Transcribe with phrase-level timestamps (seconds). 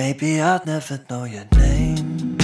[0.00, 2.38] Maybe I'd never know your name.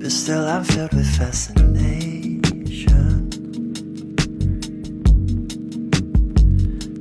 [0.00, 2.40] But still, I'm filled with fascination.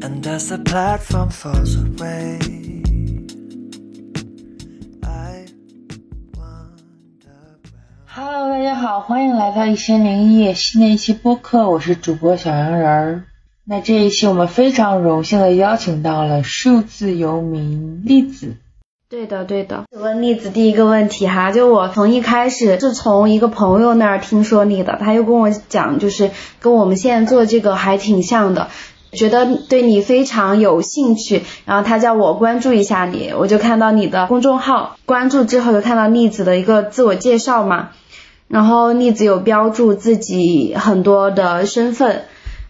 [0.04, 2.38] And as the platform falls away,
[5.02, 5.48] I
[6.38, 7.58] wonder.
[7.64, 13.26] where- Hello，大家好，欢迎来到一千零一夜新的一期播客，我是主播小羊人儿。
[13.68, 18.58] 那这一期我们非常荣幸的邀请到了数字游民栗子。
[19.10, 19.86] 对的，对的。
[19.92, 28.68] 问栗子第一个问题哈，就我从一开始是从一个朋友那儿听说你的，他又跟我讲，就是跟我们现在做这个还挺像的，
[29.14, 37.90] 觉得对你非常有兴趣，然后他叫我关注一下你，我就看到你的公众号，关注之后就看到栗子的一个自我介绍嘛，
[38.48, 42.26] 然后栗子有标注自己很多的身份，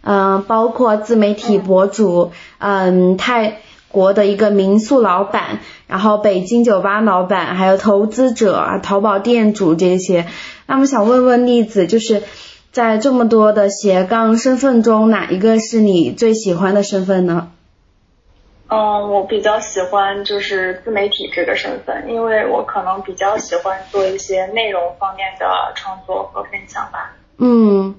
[0.05, 3.57] 嗯、包括自媒体博主，嗯，泰
[3.89, 10.27] 国的一个民宿老板，然后北京酒吧老板，还有投资者、啊淘宝店主这些。
[10.67, 12.23] 那么想问问栗子，就是
[12.71, 17.51] 在这么多的斜杠身份中，哪一个是你最喜欢的身份呢？
[18.67, 27.13] 嗯，我比较喜欢就是自媒体这个身份，因为我可能比较喜欢做一些内容方面的创作和分享吧。
[27.37, 27.93] 嗯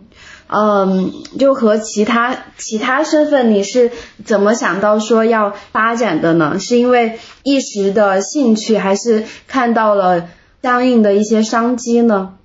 [0.49, 3.91] 嗯，就和其他其他身份，你是
[4.25, 6.59] 怎么想到说要发展的呢？
[6.61, 10.29] 是因为一时的兴趣，还是看到了
[10.63, 12.37] 相应的一些商机呢？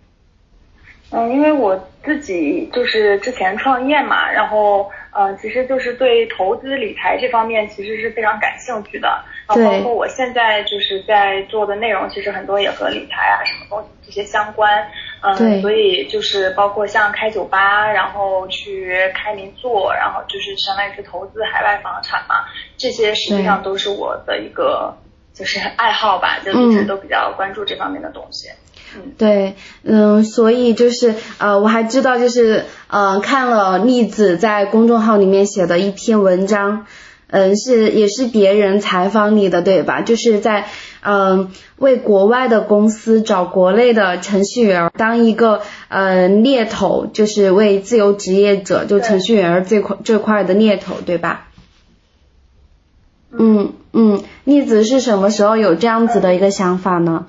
[1.11, 9.09] 嗯，因为我自己就是之前创业嘛，然后嗯，其实就是对投资理财这方面其实是非常感兴趣的。
[9.47, 14.87] 然后对包括我现在就是在做的内容，其实很多也和理财啊什么东西这些相关。
[15.21, 22.45] 嗯，对所以就是包括像开酒吧，然后去开民宿，然后就是相当于是投资海外房产嘛，
[22.77, 24.97] 这些实际上都是我的一个
[25.33, 28.49] 就是爱好吧，就一直嗯都比较关注这方面的东西。
[28.49, 36.85] 嗯对，嗯，所以就是呃，我还知道就是呃，看了栗子在公众号里面写的一篇文章，
[37.29, 40.01] 嗯，是也是别人采访你的对吧？
[40.01, 40.65] 就是在
[41.01, 51.47] 嗯、为国外的公司找国内的程序员当一个呃猎头，就是为自由职业者就程序员这块这块的猎头对吧？
[53.31, 57.27] 嗯嗯，栗子是什么时候有这样子的一个想法呢？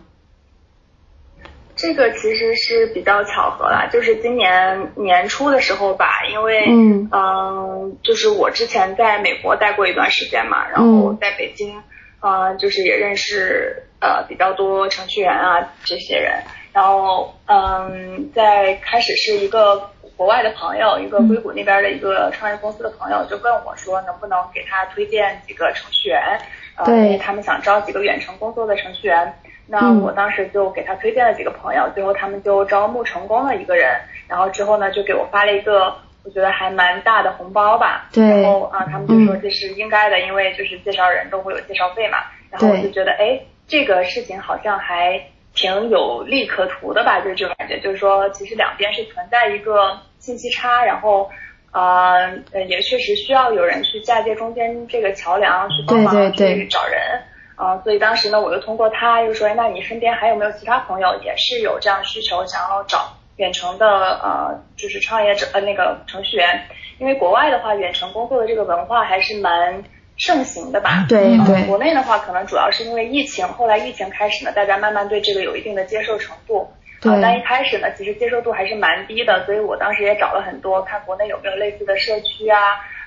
[1.74, 11.82] 这个其实是比较巧合啦，就是今年年初的时候吧，因为嗯嗯就是我之前在美国待过一段时间嘛，然后嗯在北京，
[12.22, 16.40] 呃，就是也认识呃比较多程序员啊这些人，
[16.72, 26.38] 然后嗯，在开始是一个国外的朋友，一个硅谷那边的一个创业公司的朋友就问我说，能不能给他推荐几个程序员，
[26.76, 29.34] 呃，因为他们想招几个远程工作的程序员。
[29.66, 33.96] 那嗯我当时就给他推荐了几个朋友，最后他们就招募成功了一个人，
[34.28, 42.18] 然后之后呢就给我发了一个我觉得还蛮大的红包吧，对然后啊他们就说嗯这是应该的，因为就是介绍人都会有介绍费嘛，
[42.50, 45.20] 然后我就觉得哎这个事情好像还
[45.54, 51.30] 挺有利可图的吧，就是这种感觉，就是说其实两边是存在一个信息差，然后。
[51.74, 57.00] 呃，呃也确实需要有人去嫁接中间这个桥梁，去帮忙去找人。
[57.56, 66.66] 啊、所以当时呢，我就通过他又说，哎那你身边还有没有其他朋友也是有这样需求，想要找远程的呃，就是创业者呃那个程序员？
[66.98, 69.82] 因为国外的话，远程工作的这个文化还是蛮
[70.16, 70.90] 盛行的吧？
[70.90, 76.68] 呃对对国内的话，可能主要是因为疫情，后来疫情开始呢，大家慢慢对这个有一定的接受程度。
[77.00, 82.58] 对啊，但一开始呢，其实接受度还是蛮低的，所以我当时也找了很多，看国内有没有类似的社区啊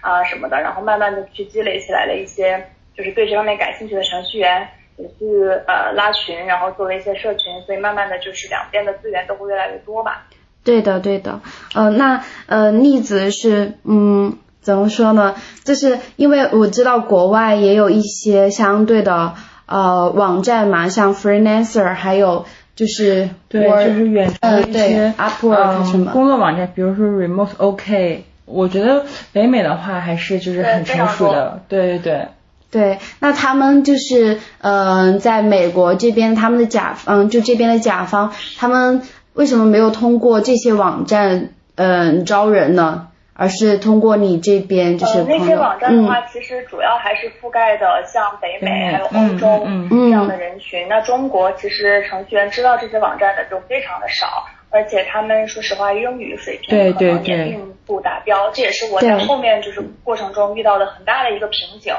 [0.01, 2.61] 啊什么的，然后慢慢的去积累起来了一些，
[2.97, 4.67] 就是对这方面感兴趣的程序员，
[4.97, 5.25] 也去
[5.67, 10.27] 呃拉群，然后做了一些社群，所以慢慢的就是两边的资源都会越来越多吧。
[10.63, 11.41] 对的，对的，
[11.73, 15.35] 呃，那呃，例子是，嗯，怎么说呢？
[15.63, 19.33] 就是因为我知道国外也有一些相对的
[19.67, 28.23] 呃网站嘛，像 Freelancer，还有就是对，就是远程嗯的一些、对，Upwork 什嗯、么工作网站，比如说 Remote OK。
[28.47, 29.03] 我觉得
[29.33, 32.27] 北美的话还是就是很成熟的，对对对。
[32.71, 39.01] 对，那他们就是嗯、呃在美国这边，他们的甲嗯、就这边的甲方，他们
[39.33, 43.07] 为什么没有通过这些网站嗯、招人呢？
[43.37, 50.87] 而是通过你这边就是那些网站的嗯话，其实主要还是覆盖的像北北美美还有欧嗯洲嗯嗯这样的人群。
[50.87, 61.93] 那中国其实程序员知道这些网站的就非常的少，而且他们说实话英语水平对可能对对也并不达标，这也是我在后面就是过程中遇到的很大的一个瓶颈。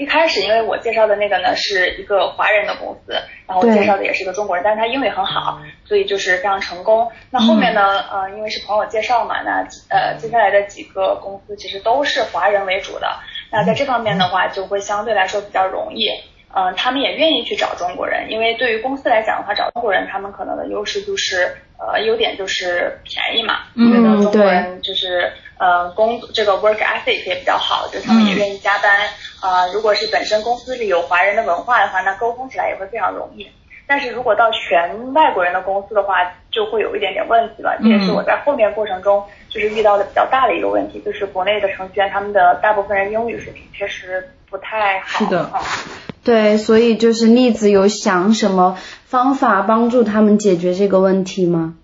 [0.00, 3.12] 一开始因为我介绍的那个呢是一个华人的公司，
[3.46, 7.12] 然后介绍的也是个中国人，但是他英语很好，所以就是非常成功。
[7.30, 13.06] 那后面呢，呃，因为是朋友介绍嘛，那呃接下来的几个公司其实都是华人为主的，
[13.52, 16.08] 那在这方面的话就会相对来说比较容易。
[16.52, 29.08] 嗯，他们也愿意去找中国人，因为对于公司来讲的话，找中国人他们可能的优势就是，呃，优点就是便宜嘛，觉得中国人就是呃工这个 work ethic 也比较好，就他们也愿意加班
[29.40, 29.66] 啊。
[29.72, 33.46] 如果是本身公司里有华人的文化的话，那沟通起来也会非常容易。
[33.86, 36.14] 但是如果到全外国人的公司的话，
[36.52, 37.76] 就会有一点点问题了。
[37.82, 45.24] 这也是我在后面过程中就是遇到的比较大的一个问题，就是国内的程序员他们的大部分人英语水平确实不太好。
[45.24, 45.50] 是的。
[46.22, 51.74] 对，所以就是栗子有想什么方法帮助他们解决这个问题吗？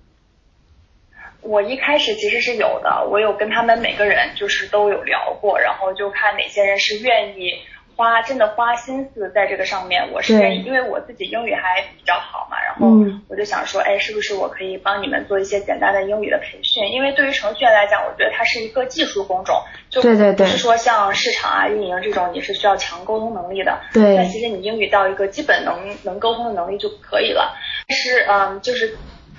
[1.47, 7.55] 我一开始其实是有的，我有跟他们每个人就是都有聊过，然后就看哪些人是愿意。
[7.99, 12.89] 花真的花心思在这个上面，我是愿意因为我自己英语还比较好嘛，然后
[13.27, 16.87] 我就想说，哎，是不是我可以帮你们做一些简单的英语的培训？
[16.93, 23.81] 因为对于程序员来讲，我觉得它是一个技术工种，就不是说像市场啊、运营这种你是需要强沟通能力的。
[23.95, 27.57] 对，那其实你英语到一个基本能能沟通的能力就可以了。
[27.89, 28.95] 但是，嗯，就是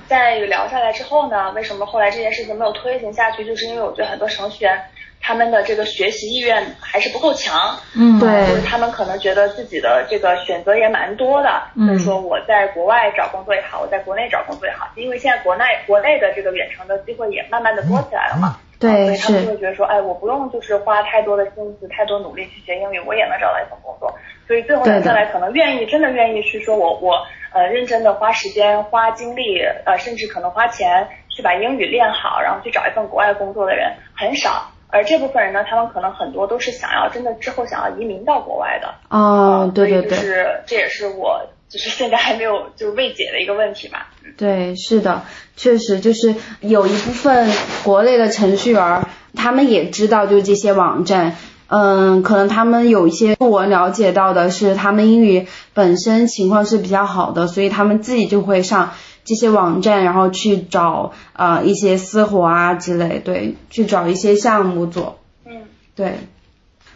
[0.08, 3.46] 在聊下来之后呢，为什么后来这件事情没有推行下去？
[3.46, 4.82] 就是因为我觉得很多程序员。
[5.20, 24.14] 他们的这个学习意愿还是不够强，嗯，对，就是他们可能觉得自己的这个选择也蛮多的，就是说我在国外找工作也好，我在国内找工作也好，因为现在国内国内的这个远程的机会也慢慢的多起来了嘛，对，所以他们就会觉得说，哎，我不用就是花太多的心思、太多努力去学英语，我也能找到一份工作，
[24.48, 34.72] 所以最后留下来可能愿意真的愿意去说我我呃认真的花时间、花精力，呃，甚至可能花钱去把英语练好，然后去找一份国外工作的人很少。
[34.90, 38.96] 而这部分人呢，他们可能很多都是想要真的之后想要移民到国外的。
[39.10, 44.08] 哦，对对对，就是这也是我就是现在还没有就是未解的一个问题吧。
[44.38, 45.24] 对，是的，
[45.58, 47.50] 确实就是有一部分
[47.84, 49.02] 国内的程序员，
[49.36, 51.36] 他们也知道就是这些网站，
[51.68, 58.94] 嗯，可能他们有一些我了解到的是，他们英语本身情况是比较好的，所以他们自己就会上。
[59.28, 65.20] 这些网站，然后去找呃一些私活啊之类，对，去找一些项目做。
[65.46, 65.64] 嗯，
[65.98, 66.14] 对，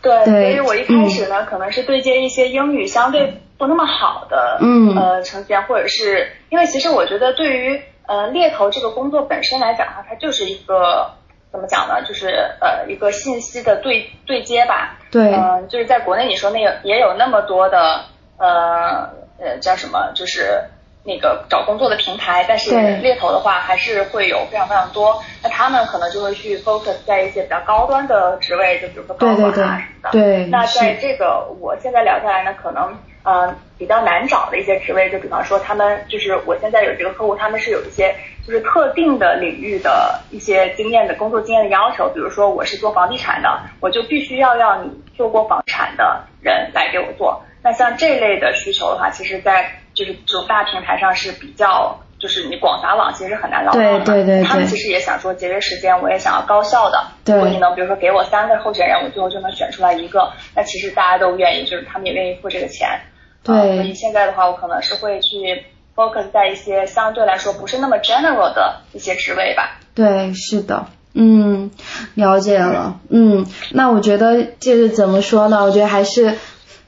[0.02, 11.12] 对，所以我一开始呢，可能是对接一些英语相对不那么好的，嗯，呃，程序员，或者是因为其实我觉得对于呃猎头这个工作本身来讲的话，它就是一个
[11.52, 12.02] 怎么讲呢？
[12.08, 12.28] 就是
[12.60, 14.98] 呃一个信息的对对接吧。
[15.12, 18.02] 对，嗯，就是在国内你说那个也有那么多的
[18.38, 19.10] 呃
[19.40, 20.64] 呃叫什么，就是。
[21.04, 25.20] 那个找工作的平台，但是猎头的话还是会有非常非常多。
[25.42, 30.12] 那他们可能就会去 focus 在一些比较高端的职位，就比如说高管啊什么的。
[30.12, 38.16] 对，那在这个我现在聊下来呢，可能呃比较难找的一些职位，就比方说他们就是我现在有这个客户，他们是有一些
[38.46, 42.10] 就是特定的领域的一些经验的工作经验的要求。
[42.10, 47.44] 比如说我是做房地产的，我就必须要要你做过房产的人来给我做。
[47.64, 54.00] 那像这类的需求的话，其实，在就是这种大平台上是比较，就是你广撒网其实很难捞到的。
[54.00, 54.44] 对对对。
[54.44, 57.00] 他们其实也想说节约时间，我也想要高效的。
[57.24, 57.36] 对。
[57.36, 63.00] 如果你能比如说给我三个候选人，我最后就能选出来一个，那其实大家都愿意，就是他们也愿意付这个钱。
[63.44, 63.76] 对。
[63.76, 65.64] 所以现在的话，我可能是会去
[65.96, 69.80] focus 在一些相对来说不是那么 general 的一些职位吧。
[69.94, 70.88] 对，是的。
[71.14, 71.72] 嗯，
[72.16, 73.00] 了解了。
[73.10, 75.64] 嗯，那我觉得就是怎么说呢？
[75.66, 76.38] 我觉得还是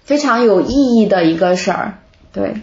[0.04, 1.98] 非常有意义的一个事儿。
[2.32, 2.54] 对。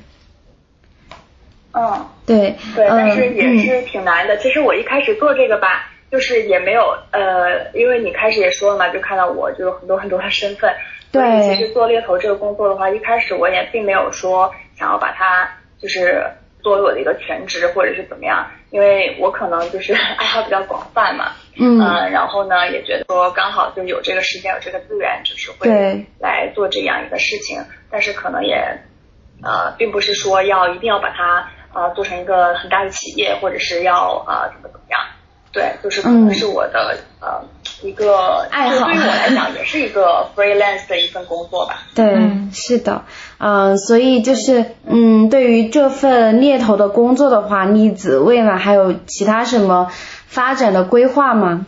[1.72, 4.38] 嗯，对，对，但是也是挺难的。
[4.38, 10.74] 其实我一开始做这个吧，就是也没有呃，因为你开始也说了嘛，就看到我就有很多很多的身份。
[11.12, 11.42] 对。
[11.42, 15.48] 其实做猎头这个工作的话，一开始我也并没有说想要把它
[15.78, 16.24] 就是
[16.62, 21.32] 作为我的一个全职或者是怎么样，因为我可能就是 爱好比较广泛嘛。
[21.58, 21.78] 嗯。
[22.10, 27.62] 然后呢，也觉得说刚好就有这个时间有这个资源，就是会来做这样一个事情。
[27.90, 28.56] 但是可能也
[29.42, 31.48] 呃，并不是说要一定要把它。
[31.72, 35.00] 呃，做成一个很大的企业，或者是要呃怎么怎么样？
[35.52, 37.42] 对，就是可能是我的呃
[37.82, 41.82] 一个爱好，对于我来讲也是一个 freelance 的一份工作吧。
[41.94, 43.04] 对，是的，
[43.38, 49.90] 嗯，所以就是嗯，对于这份猎头的工作的话，栗子未来还有其他什么
[50.26, 51.66] 发展的规划吗？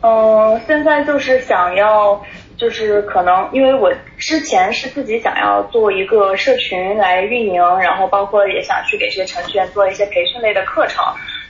[0.00, 2.24] 嗯，现在就是想要。
[2.56, 11.04] 就是可能，因为我之前是自己想要做一个社群来运营，然后包括也想去给这些程序员做一些培训类的课程，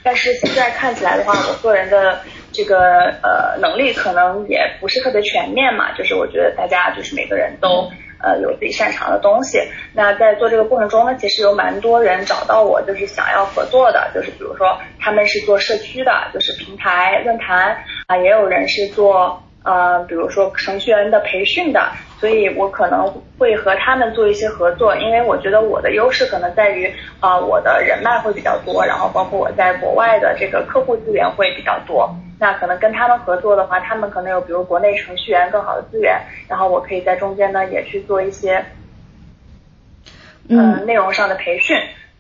[0.05, 2.21] 但是现在看起来的话，我个人的
[2.53, 2.79] 这个
[3.23, 7.91] 呃能力可能也不是特别全面嘛，就是我觉得大家就是每个人都
[8.23, 9.59] 呃有自己擅长的东西。
[9.95, 21.81] 那在做这个过程中呢，其实有蛮多人找到我，就是想要合作的，就是比如说他们是做社区的，就是平台论坛啊，也有人是做呃比如说程序员的培训的。
[22.21, 23.07] 所以我可能
[23.39, 26.91] 会和他们做一些合作，因为我觉得我的优势可能在于
[27.21, 32.15] 啊，我的人脉会比较多，然后包括我在国外的这个客户资源会比较多。
[32.41, 38.65] 那可能跟他们合作的话，他们可能有比如国内程序员更好的资源，然后我可以在中间呢也去做一些
[40.49, 41.77] 嗯内容上的培训。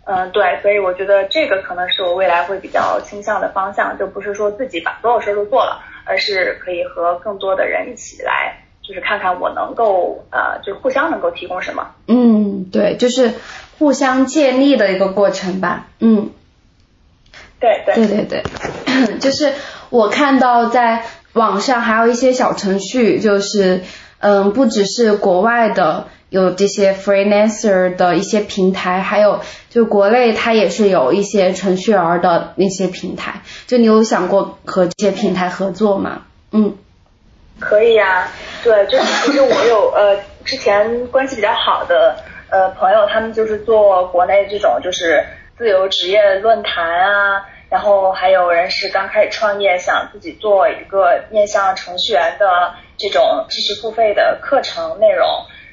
[0.06, 8.54] 嗯，对，所以我觉得这个可能是我未来会比较倾向的方向，就不是说自己把所有事都做了，而是可以和更多的人一起来。
[8.86, 11.92] 就是看看我能够呃，就互相能够提供什么。
[12.06, 13.32] 嗯，对，就是
[13.78, 15.86] 互相建立的一个过程吧。
[16.00, 16.30] 嗯，
[17.58, 18.42] 对对对对
[18.84, 19.54] 对， 就是
[19.88, 23.80] 我看到在网上还有一些小程序，就是
[24.18, 33.40] 嗯，不只是国外的有这些 freelancer 的一些平台，还有就国内它也是有一些程序员的那些平台。
[33.66, 36.22] 就你有想过和这些平台合作吗？
[36.52, 36.76] 嗯。
[37.60, 38.28] 可以呀，
[38.62, 42.16] 对，就是其实我有呃之前关系比较好的
[42.50, 45.24] 呃朋友，他们就是做国内这种就是
[45.56, 55.26] 自由职业论坛啊，然后还有人是刚开始创业，想自己做一个面向程序员的这种知识付费的课程内容，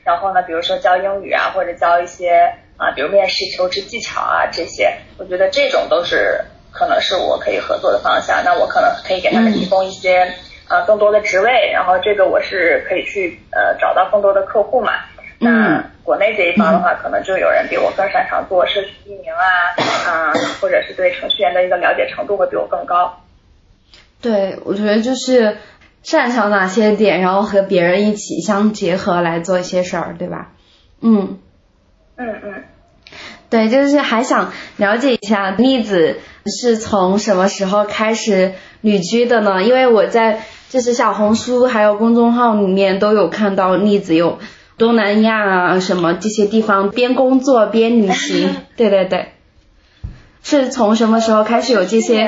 [0.04, 10.32] 然后呢，比如说教英语啊，或者教一些啊，比如面试求职技巧啊这些，我觉得这种都是可能是我可以合作的方向，那我可能可以给他们提供一些。
[10.72, 14.94] 呃，更多的职位，然后这个我是可以去呃找到更多的客户嘛。
[15.38, 19.76] 那国内这一方的话，可能就有人比我更擅长做社区运营啊，
[20.08, 23.20] 啊，或者是对程序员的一个了解程度会比我更高。
[24.22, 25.58] 对，我觉得就是
[26.04, 30.52] 擅长哪些点，然后和别人一起相结合来做一些事儿，对吧？
[31.02, 31.40] 嗯。
[32.16, 32.64] 嗯嗯。
[33.50, 39.64] 对，就是还想了解一下栗子是从什么时候开始旅居的呢？
[39.64, 40.40] 因为我在。
[40.72, 44.40] 就是小红书还有公众号里面都有看到例子，有
[44.78, 49.34] 东南亚啊什么这些地方边工作边旅行， 对对对，
[50.44, 52.24] 是从什么时候开始有这些？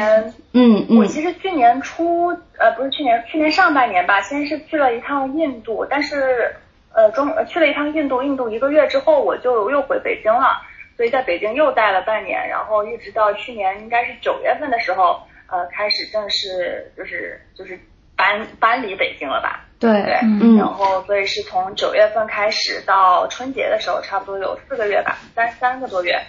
[0.51, 0.97] 嗯嗯。
[0.99, 6.53] 我其实去年初，呃不是去年，去年上半年吧，先是去了一趟印度，但是
[6.93, 10.61] 呃中去了一趟印度，印度一个月之后我就又回北京了，
[10.97, 17.79] 所以在北京又待了半年，然后一直到去年应该是九月份的时候，呃开始正式就是就是。
[18.15, 19.65] 搬搬离北京了吧？
[19.79, 20.13] 对对，
[20.57, 26.21] 然后所以是从九月份开始到春节的时候，差不多有四个月吧，三三个多月，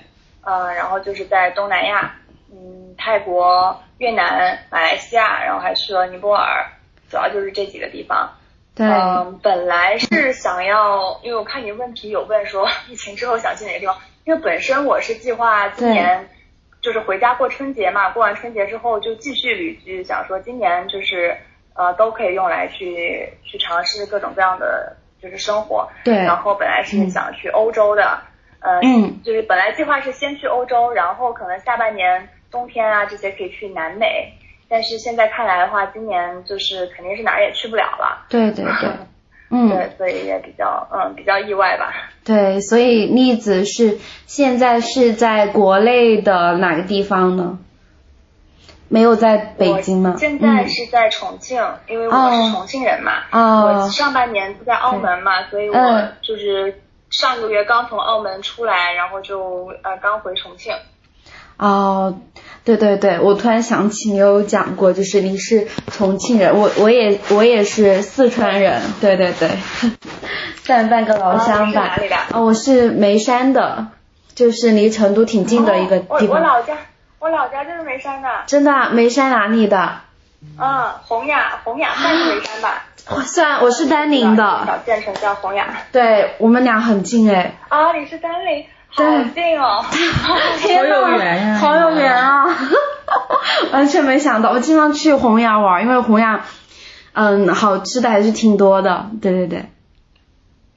[0.42, 2.16] 嗯，然后就是在东南亚，
[2.50, 6.66] 嗯，泰国、越南、马来西亚，然后还去了尼泊尔，
[7.08, 8.28] 主要就是这几个地方。
[8.74, 16.28] 对，嗯，本来是想要，因为我看你问题有问说疫情之后想去哪个地方，因为本身我是计划今年
[16.80, 21.36] 就是回家过春节嘛，过完春节之后就继续旅居，想说今年就是。
[21.74, 25.88] 呃，都可以用来去去尝试各种各样的就是生活。
[26.04, 26.14] 对。
[26.14, 28.18] 然后本来是想去欧洲的，
[28.60, 34.32] 呃，嗯，就是本来计划是先去欧洲，然后可能下半年冬天啊这些可以去南美，
[34.68, 38.26] 但是现在看来的话，今年就是肯定是哪儿也去不了了。
[38.28, 38.90] 对对对。
[39.50, 39.68] 嗯。
[39.68, 41.92] 对，所以也比较嗯比较意外吧。
[42.24, 47.58] 对，所以栗子是现在是在国内的哪个地方呢？
[48.88, 50.14] 没有在北京吗？
[50.18, 53.12] 现在是在重庆，因为我是重庆人嘛。
[53.30, 60.72] 啊我上半年不在澳门嘛，所以我就是上个月刚从澳门出来，然后就呃刚回重庆。
[61.56, 62.18] 哦，
[62.64, 69.48] 对对对，我突然想起你有讲过，就是你是重庆人，我我也我也是四川人，对对对，
[70.64, 71.86] 算 半个老乡吧。
[71.86, 72.16] 哪里的？
[72.32, 73.86] 哦，我是眉山的，
[74.34, 76.28] 就是离成都挺近的一个地方。
[76.28, 76.76] 我我老家。
[77.24, 78.90] 我老家就是眉山的，真的？
[78.90, 79.92] 眉山哪里的？
[80.60, 82.84] 嗯，洪雅，洪雅算是眉山吧。
[83.24, 84.62] 算，我是丹宁的。
[84.66, 85.68] 小县城叫洪雅。
[85.90, 87.54] 对，我们俩很近哎。
[87.70, 89.02] 啊，你是丹宁，好
[89.34, 89.82] 近哦。
[89.82, 91.56] 好有缘呀！
[91.56, 92.44] 好有缘啊！
[93.72, 96.44] 完全没想到，我经常去洪雅玩，因为洪雅，
[97.14, 99.06] 嗯，好吃的还是挺多的。
[99.22, 99.70] 对对对。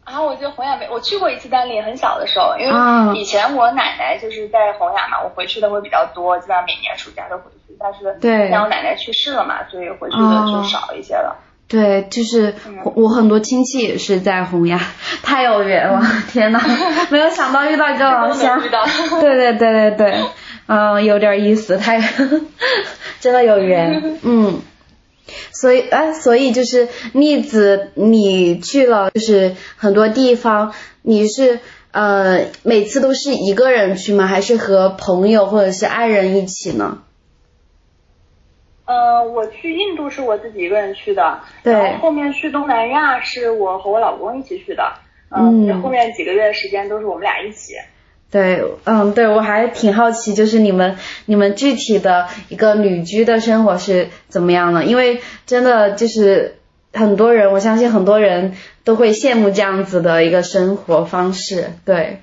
[0.08, 7.76] 然后我觉得洪雅没，我去过一次丹林，很小的时候，因为以前我奶奶就是在洪雅嘛，我回去的会比较多，基本上每年暑假都回去。
[7.80, 11.36] 但是对，但我奶奶去世了嘛，所以回去的就少一些了。
[11.68, 12.56] 对，就是
[12.96, 14.80] 我很多亲戚也是在洪雅，
[15.22, 16.60] 太有缘了， 天呐，
[17.10, 18.60] 没有想到遇到一个老乡。
[19.20, 20.24] 对对对对对，
[20.68, 22.00] 嗯，有点意思，太
[23.20, 24.62] 真的有缘，嗯。
[25.52, 31.60] 所以，哎，所以就是栗子，你去了就是很多地方，你是
[31.92, 34.28] 呃每次都是一个人去吗？
[34.28, 37.04] 还是和朋友或者是爱人一起呢？
[38.86, 44.94] 呃，我去印度是我自己一个人去的，对然后后面去东南亚是我和我老公一起去的，
[45.30, 47.74] 嗯，嗯后面几个月的时间都是我们俩一起。
[48.30, 54.84] 对，嗯，对，我还挺好奇，就是你们你们具体的一个旅居的生活是怎么样的？
[54.84, 56.60] 因为真的就是
[56.94, 61.72] 很多人，我相信很多人都会羡慕这样子的一个生活方式。
[61.86, 62.22] 对，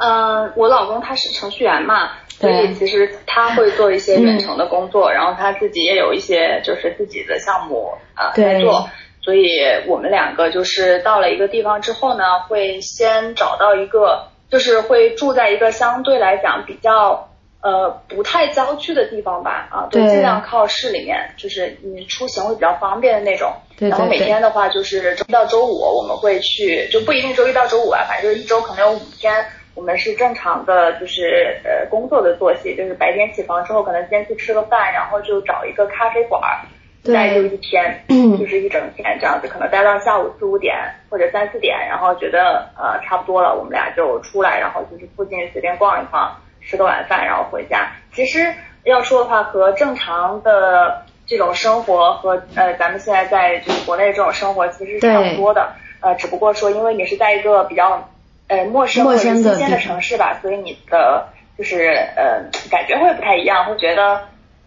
[0.00, 8.88] 嗯，我老公他是程序员嘛，所以其实他会做一些远程的工作，然后他自己也有一些就是自己的项目啊、在做，
[9.22, 9.46] 所以
[9.86, 17.28] 我们两个就是到了一个地方之后呢，会先找到一个，就是会住在一个相对来讲比较
[17.62, 23.52] 呃不太郊区的地方吧，啊，对尽量靠市里面，就是你出行会比较方便的那种。
[23.78, 36.68] 然后每天的话，就是周一到周五我们会去，就不一定周一到周五啊，反正就是一周可能有五天，我们是正常的，就是呃工作的作息，就是白天起床之后，可能先去吃个饭，然后就找一个咖啡馆儿，对
[37.04, 40.76] 待就一天，嗯 就是一整天这样子，可能待到下午四五点
[41.08, 47.90] 或者三四点，然后觉得呃差不多了，我们俩就出来，然后就是附近随便逛一逛，吃个晚饭，然后回家。
[48.12, 48.52] 其实
[48.84, 58.08] 要说的话，和正常的这种生活和呃咱们现在在就是国内这种生活其实是差不多的，呃，只不过说因为你是在一个比较
[58.48, 64.20] 呃陌生或者新鲜的城市吧，所以你的就是呃感觉会不太一样，会觉得。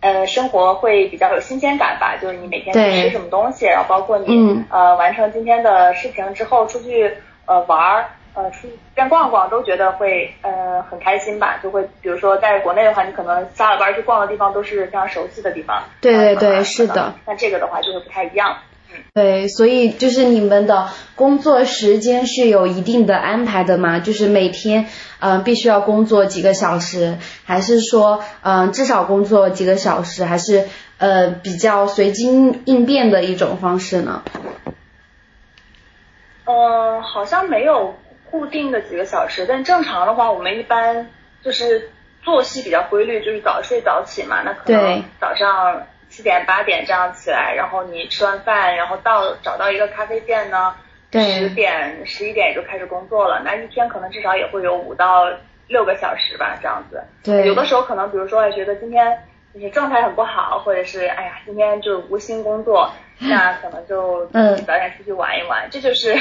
[0.04, 7.10] 呃，生活会比较有新鲜感吧，就是你每天吃什么东西，然后包括你、嗯呃完成今天的事情之后出去
[7.46, 17.14] 呃玩儿，呃出去边逛逛，都觉得会呃很开心吧，就会比如说在国内的话，你可能下了班去逛的地方都是非常熟悉的地方，对对对呃是的。
[17.26, 18.58] 那这个的话就会不太一样。
[19.14, 24.00] 对，所以就是你们的工作时间是有一定的安排的吗？
[24.00, 24.88] 就是每天
[25.20, 32.26] 嗯、呃必须要工作几个小时，还是说嗯、呃至少工作几个小时，还是呃比较随机
[32.66, 34.24] 应变的一种方式呢？
[36.46, 37.96] 嗯，好像没有
[38.32, 41.08] 固定的几个小时，但正常的话，我们一般
[41.44, 41.90] 就是
[42.24, 44.42] 作息比较规律，就是早睡早起嘛。
[44.44, 50.76] 那可能早上七点八点这样起来，然后你吃完饭，然后到找到一个咖啡店呢，
[51.10, 53.42] 对十点十一点也就开始工作了。
[53.44, 55.26] 那一天可能至少也会有五到
[55.68, 57.04] 六个小时吧，这样子。
[57.24, 59.24] 对有的时候可能比如说觉得今天
[59.56, 66.12] 就是状态很不好，或者是哎呀今天就是无心工作， 那可能就嗯早点出去玩一玩，这就是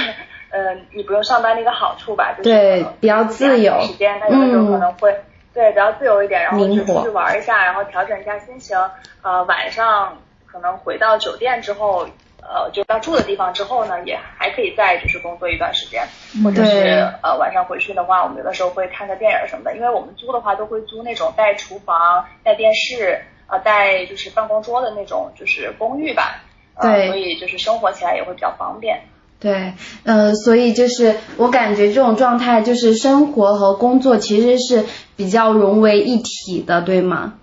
[0.51, 5.15] 呃你不用上班的一个好处吧，就是比较自由时间，那有的时候可能会、
[5.55, 8.77] 对比较自由一点，然后就出去玩一下，然后调整一下心情，
[9.23, 12.07] 呃晚上可能回到酒店之后。
[12.45, 16.03] 呃，就到住的地方之后呢，也还可以再就是工作一段时间，
[16.43, 26.43] 或者是呃晚上回去的话，我们有的时候会看个电影什么的，因为我们租的话都会租那种带厨房、带电视、呃带就是办公桌的那种就是公寓吧，
[26.75, 29.01] 呃，对所以就是生活起来也会比较方便。
[29.43, 29.73] 对，
[30.05, 34.85] 呃，所以就是我感觉这种状态，就是生活和工作其实是
[35.17, 37.35] 比较融为一体的，对吗？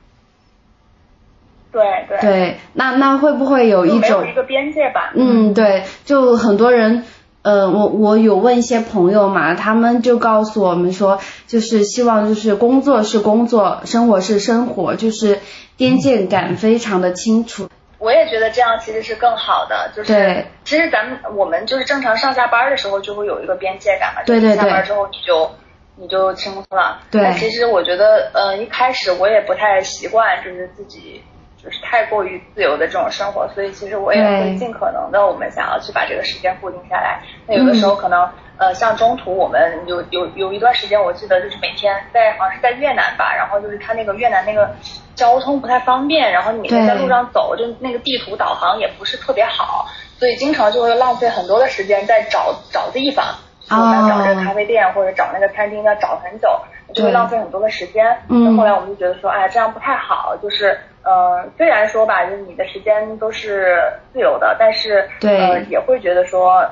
[1.74, 5.12] 对对，对，那那会不会有一种没有一个边界吧。
[5.14, 7.04] 嗯，对，就很多人，
[7.42, 15.40] 呃，我我有问一些朋友嘛，他们就告诉我们说，就是希望就是工作是工作，生活是生活，就是
[15.76, 17.68] 边界感非常的清楚。
[18.00, 25.52] 我也觉得这样其实是更好的，就是其实咱们我们就是正常上下班的时候就会有一个边界感嘛，对对对就是下班之后你就
[25.96, 27.02] 你就轻松了。
[27.12, 27.22] 对。
[27.22, 31.22] 但其实我觉得，呃，一开始我也不太习惯，就是自己
[31.64, 37.22] 就是太过于自由的这种生活，所以其实我也会尽可能的，我们想要去把这个时间固定下来。
[37.48, 44.74] 那有的时候可能，呃，像中途我们有有有一段时间，我记得就是每天在好像是在越南吧，然后就是他那个越南那个
[45.16, 49.86] 交通不太方便，然后你每天在路上走，就那个地图导航也不是特别好，
[50.18, 53.26] 所以经常就会浪费很多的时间在找找地方。
[53.70, 56.50] 就是我们要找这个咖啡店或者找那个餐厅要找很久，
[56.94, 58.06] 就会浪费很多的时间。
[58.28, 60.36] 嗯那后来我们就觉得说，哎，这样不太好。
[60.42, 66.66] 就是，呃，虽然说吧，就是你的时间都是自由的，但是对呃，也会觉得说，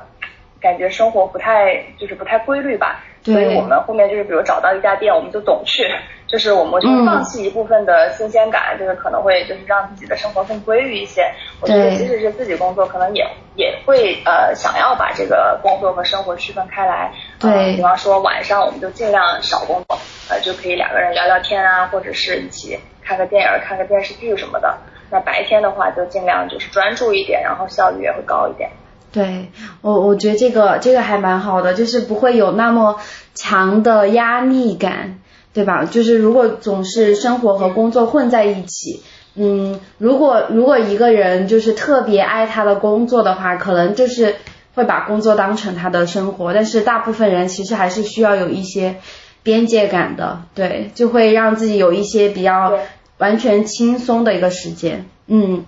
[0.60, 3.00] 感觉生活不太就是不太规律吧。
[3.34, 5.84] 对所以我们后面就是，比如找到一家店，我们就总去，
[6.28, 11.30] 就是我们就放弃一部分的新鲜感，就是可能会就是让自己的生活更规律一些。
[11.62, 17.14] 我觉得即使是自己工作，可能也也会呃想要把这个工作和生活区分开来。
[17.40, 19.98] 对呃比方说晚上我们就尽量少工作，
[20.30, 24.78] 呃就可以两个人聊聊天啊，或者是一起看个电影、看个电视剧什么的。
[25.10, 28.70] 那白天的话就尽量就是专注一点，然后效率也会高一点。
[29.12, 29.50] 对
[29.82, 33.00] 我，我觉得这个这个还蛮好的，就是不会有那么
[33.34, 35.20] 强的压力感，
[35.54, 35.86] 对吧？
[35.86, 39.02] 就是如果总是生活和工作混在一起，
[39.36, 44.36] 嗯，如果如果一个人就是特别爱他的工作的话，可能就是
[44.76, 48.98] 会把工作当成他的生活，但是大部分人其实还是需要有一些
[49.42, 52.78] 边界感的，对，就会让自己有一些比较
[53.18, 55.66] 完全轻松的一个时间，嗯，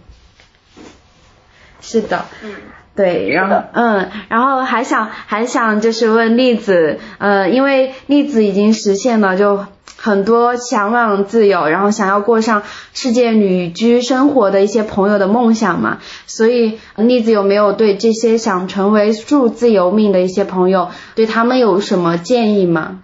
[1.82, 2.25] 是的。
[2.43, 2.52] 嗯。
[2.99, 22.99] 对，然后嗯，然后还想还想就是问栗子，呃，因为栗子已经实现了就很多向往自由，然后想要过上世界旅居生活的一些朋友的梦想嘛，所以呃栗子有没有对这些想成为数字游民的一些朋友，对他们有什么建议吗？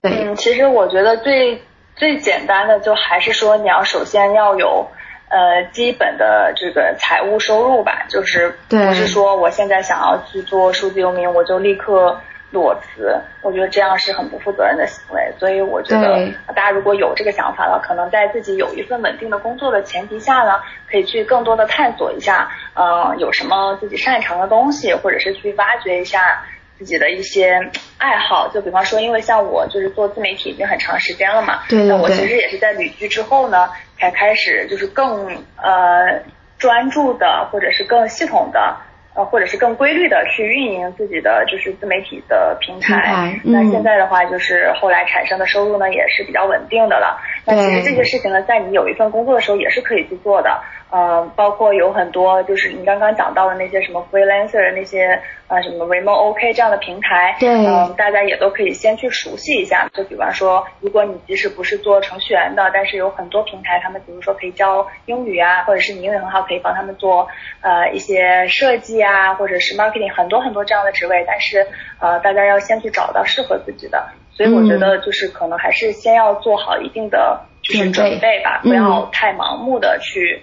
[0.00, 1.62] 对，嗯，其实我觉得最
[1.94, 4.88] 最简单的就还是说，你要首先要有
[5.32, 15.32] 呃基本的这个财务收入吧，就是不是说我现在想要去做数字游民，我就立刻裸辞，我觉得这样是很不负责任的行为。
[15.38, 26.44] 所以我觉得大家如果有这个想法了，可能在自己有一份稳定的工作的前提下呢，可以去更多的探索一下，呃，有什么自己擅长的东西，或者是去挖掘一下。
[26.82, 27.60] 自己的一些
[27.96, 35.26] 爱好，就比方说，因为像我就是做自媒体已经很长时间了嘛，对对对那我其实也是在旅居之后呢，才开始就是更
[35.62, 36.20] 呃
[36.58, 38.76] 专注的，或者是更系统的，
[39.14, 42.96] 呃，或者是更规律的去运营自己的就是自媒体的平台。
[42.96, 47.20] 平台那嗯现在的话，就是后来产生的收入呢，也是比较稳定的了。
[47.46, 50.60] 那其实这些事情呢，在你有一份工作的时候也是可以去做的。
[50.92, 59.88] 呃，包括有很多就是你刚刚讲到的那些什么 freelancer 那些呃什么 remote OK 这样的平台，对嗯、大家也都可以先去熟悉一下。
[59.94, 67.26] 就比方说，如果你即使不是做程序员的，但是有很多平台，他们比如说可以教英语啊，或者是你英语很好，可以帮他们做
[67.62, 71.24] 呃一些设计啊，或者是 marketing 很多很多这样的职位。
[71.26, 71.66] 但是
[72.00, 74.10] 呃，大家要先去找到适合自己的。
[74.34, 80.42] 所以我觉得就是可能还是先要做好一定的就是准备准备吧，嗯不要太盲目的去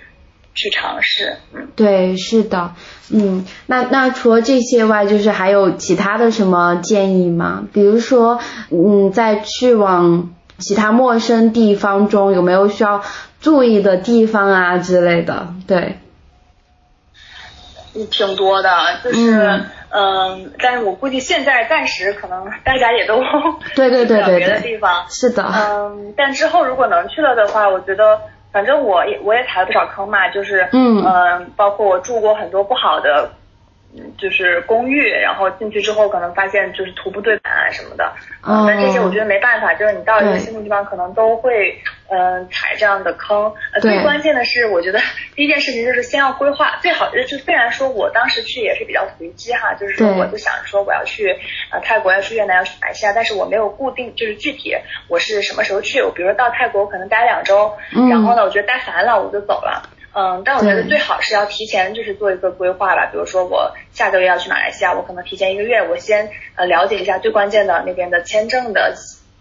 [0.59, 1.37] 去尝试。
[1.53, 1.67] 嗯。
[1.75, 2.73] 对，是的，
[3.11, 7.65] 嗯，那那除了这些外，就是还有其他的什么建议吗？
[7.73, 13.01] 比如说，嗯，在去往其他陌生地方中，有没有需要
[13.39, 15.47] 注意的地方啊之类的？
[15.67, 15.97] 对，
[17.95, 18.69] 嗯挺多的，
[19.03, 23.21] 就是嗯嗯但是我估计现在暂时可能大家也都
[23.75, 28.19] 对对对别的地方，是的，嗯，但之后如果能去了的话，我觉得
[28.51, 33.29] 反正我也我也踩了不少坑嘛，就是嗯嗯，包括我住过很多不好的。
[33.97, 38.05] 嗯就是公寓，然后进去之后可能发现就是图不对版啊什么的，
[38.43, 43.53] 哦嗯，但这些我觉得没办法，就是你到一个对新的地方可能都会嗯、踩这样的坑。
[43.71, 44.99] 呃，最关键的是，我觉得
[45.35, 51.37] 第一件事情就是先要规划，最好就是虽然说我当时去也是比较随机哈，就是说我就想说我要去
[51.71, 54.75] 呃泰国，要去越南，要去马来西亚，但是我没有固定就是具体
[55.07, 59.89] 我是什么时候去，我比如说到泰国可能待两周，嗯然后呢我觉得待烦了我就走了。
[60.13, 68.93] 嗯，但我觉得最好是要提前就是做一个规划吧，比如说我下个月要去马来西亚，我可能提前一个月，我先呃了解一下最关键的那边的签证的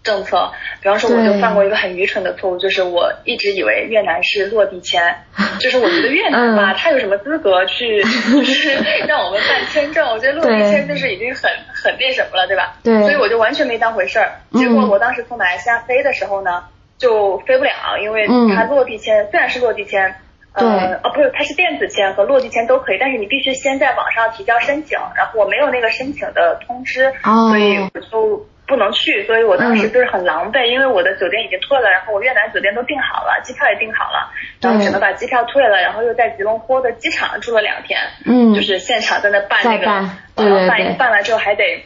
[0.03, 0.51] 政策。
[0.81, 5.01] 比方说，我就犯过一个很愚蠢的错误，就是我一直以为越南是落地签，
[5.59, 8.01] 就是我觉得越南吧，嗯它有什么资格去
[8.31, 8.71] 就是
[9.07, 10.07] 让我们办签证？
[10.09, 12.75] 我觉得落地签就是已经很很那什么了，对吧？
[12.83, 14.31] 对所以我就完全没当回事儿。
[14.53, 16.63] 结果嗯我当时从马来西亚飞的时候呢，
[16.97, 20.15] 就飞不了，因为嗯它落地签虽然是落地签。
[20.57, 20.67] 对。
[20.67, 29.91] 呃，哦，不是，它是电子签和落地签都可以，但是你必须先在网上提交申请，然后我没有那个申请的通知，哦所以我就不能去，所以我当时嗯。
[29.91, 34.31] 就是很狼狈，因为我的酒店已经退了，然后我越南酒店都订好了，机票也订好了，
[34.61, 40.95] 然后只能把机票退了，然后又在吉隆坡的机场住了两天，嗯，就是现场在那办那个，对对对。
[40.97, 41.83] 办完之后还得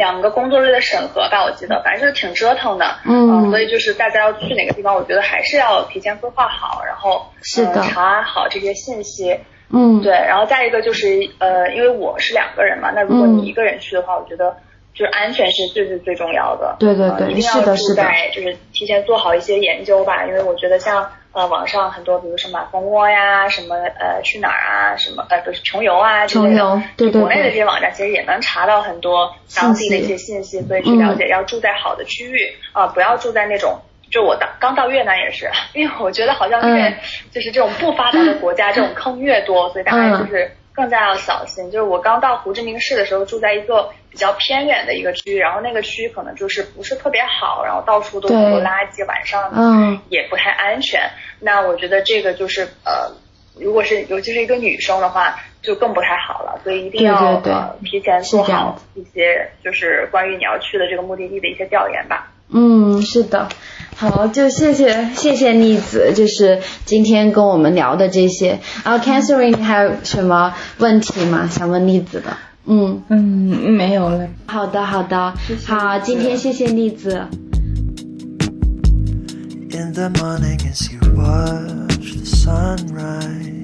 [0.00, 2.86] 两个工作日的审核吧，我记得，反正就是挺折腾的。
[3.04, 9.38] 嗯所以就是大家要去哪个地方，我觉得还是要提前规划好，然后是的呃查好这些信息。
[9.72, 11.06] 嗯，对，然后再一个就是
[11.38, 14.56] 呃，因为我是两个人嘛，那如果嗯你一个人去的话，我觉得
[14.94, 16.76] 就是安全是最最最重要的。
[16.78, 32.36] 对对对呃一定要住在就是提前做好一些研究吧，因为我觉得像呃网上很多，比如什么马蜂窝呀，什么呃去哪儿啊，什么呃不是穷游啊之类的，穷游对对国内的这些网站其实也能查到很多当地的一些信息，所以去了解要住在好的区域
[32.72, 33.80] 啊、不要住在那种。
[34.10, 36.94] 就我当刚到越南也是，因为我觉得好像越、嗯
[37.30, 41.70] 就是这种不发达的国家，这种坑越多，所以大家就是更加要小心。
[41.70, 51.10] 就是我刚到胡志明市的时候，住在一个比较偏远的一个区，然后那个区可能就是不是特别好，然后到处都很多垃圾，晚上嗯也不太安全。
[51.38, 53.12] 那我觉得这个就是呃，
[53.58, 56.58] 如果是尤其是一个女生的话，就更不太好了。
[56.64, 57.42] 所以一定要
[57.84, 62.32] 提前做好一些就是关于你要去的这个目的地的一些调研吧。
[62.52, 63.48] 嗯，是的，
[64.00, 68.58] 好，就谢谢谢谢栗子，就是今天跟我们聊的这些。
[68.82, 71.46] 然后 Catherine，你还有什么问题吗？
[71.46, 72.34] 想问栗子的？
[72.64, 74.26] 嗯，嗯，没有了。
[74.46, 77.26] 好的好的，谢谢好，今天谢谢栗子。
[79.70, 83.60] In the morning as you watch the sunrise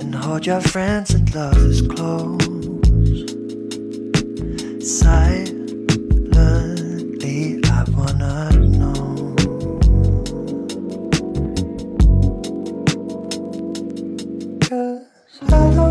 [0.00, 2.40] and hold your friends and lovers close.
[7.24, 9.36] I wanna know.
[14.68, 15.81] Cause